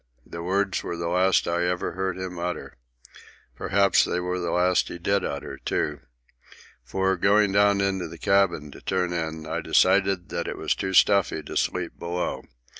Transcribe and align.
The 0.25 0.41
words 0.41 0.81
were 0.81 0.97
the 0.97 1.09
last 1.09 1.47
I 1.47 1.63
ever 1.63 1.91
heard 1.91 2.17
him 2.17 2.39
utter. 2.39 2.75
Perhaps 3.53 4.03
they 4.03 4.19
were 4.19 4.39
the 4.39 4.49
last 4.49 4.87
he 4.87 4.97
did 4.97 5.23
utter, 5.23 5.59
too. 5.59 5.99
For, 6.83 7.15
going 7.15 7.51
down 7.51 7.81
into 7.81 8.07
the 8.07 8.17
cabin 8.17 8.71
to 8.71 8.81
turn 8.81 9.13
in, 9.13 9.45
I 9.45 9.61
decided 9.61 10.29
that 10.29 10.47
it 10.47 10.57
was 10.57 10.73
too 10.73 10.93
stuffy 10.95 11.43
to 11.43 11.55
sleep 11.55 11.99
below. 11.99 12.41